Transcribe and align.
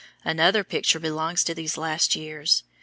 Another 0.25 0.63
picture 0.63 0.99
belongs 0.99 1.43
to 1.43 1.53
these 1.53 1.77
last 1.77 2.15
years. 2.15 2.63